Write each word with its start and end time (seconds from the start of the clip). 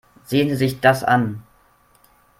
Sehen 0.23 0.49
Sie 0.49 0.55
sich 0.55 0.79
das 0.79 1.03
an. 1.03 1.43